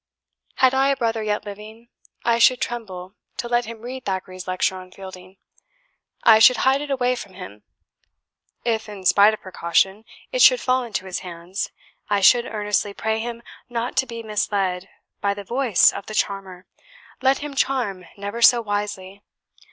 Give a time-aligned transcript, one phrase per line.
[0.55, 1.89] Had I a brother yet living,
[2.25, 5.37] I should tremble to let him read Thackeray's lecture on Fielding.
[6.23, 7.61] I should hide it away from him.
[8.65, 11.69] If, in spite of precaution, it should fall into his hands,
[12.09, 14.89] I should earnestly pray him not to be misled
[15.21, 16.65] by the voice of the charmer,
[17.21, 19.21] let him charm never so wisely.